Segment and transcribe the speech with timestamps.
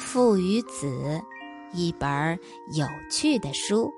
[0.00, 0.86] 父与子》，
[1.72, 2.08] 一本
[2.72, 3.92] 有趣的书。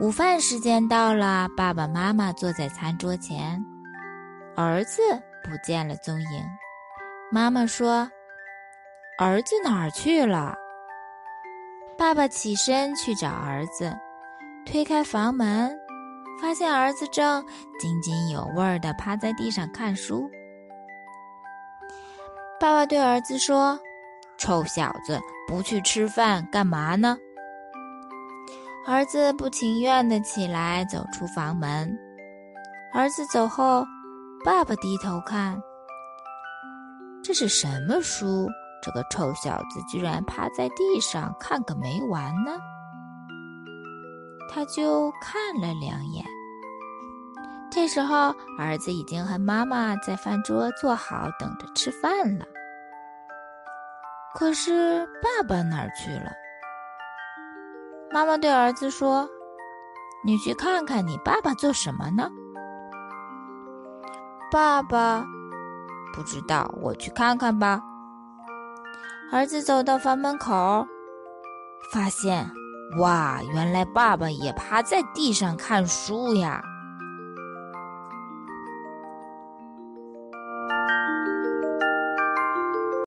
[0.00, 3.62] 午饭时间到了，爸爸妈妈坐在餐桌前，
[4.56, 5.02] 儿子
[5.42, 6.44] 不见了踪影。
[7.30, 8.10] 妈妈说
[9.18, 10.54] ：“儿子哪儿去了？”
[11.98, 13.94] 爸爸起身去找儿子，
[14.64, 15.76] 推开房门，
[16.40, 17.44] 发现儿子正
[17.78, 20.30] 津津有味儿地趴在地上看书。
[22.64, 23.78] 爸爸对儿子说
[24.40, 27.18] ：“臭小子，不去吃饭干嘛呢？”
[28.88, 31.94] 儿子不情愿的起来，走出房门。
[32.94, 33.84] 儿子走后，
[34.42, 35.60] 爸爸低头看，
[37.22, 38.48] 这是什么书？
[38.82, 42.52] 这个臭小子居然趴在地上看个没完呢！
[44.50, 46.24] 他就看了两眼。
[47.70, 52.46] 这时候，儿子已经和妈妈在饭桌坐好，等着吃饭了。
[54.34, 56.32] 可是，爸爸哪儿去了？
[58.10, 59.28] 妈妈对儿子说
[60.24, 62.28] ：“你去看看你爸爸做什么呢？”
[64.50, 65.24] 爸爸
[66.12, 67.80] 不知道，我去看看吧。
[69.32, 70.86] 儿子走到房门口，
[71.92, 72.50] 发现，
[72.98, 76.62] 哇，原来爸爸也趴在地上看书呀！